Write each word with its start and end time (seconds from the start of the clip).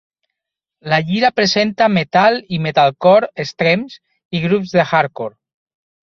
La 0.91 0.97
gira 1.09 1.29
presenta 1.39 1.89
metal 1.97 2.39
i 2.57 2.59
metalcore 2.67 3.29
extrems 3.43 3.99
i 4.39 4.41
grups 4.47 4.73
de 4.79 4.87
hardcore. 4.93 5.37